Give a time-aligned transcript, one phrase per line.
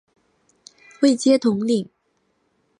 [1.03, 1.87] 位阶统领。